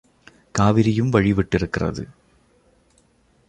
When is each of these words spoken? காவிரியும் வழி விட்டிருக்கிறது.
காவிரியும் 0.59 1.09
வழி 1.09 1.33
விட்டிருக்கிறது. 1.33 2.03